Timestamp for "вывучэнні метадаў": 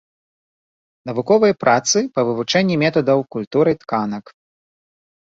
2.29-3.19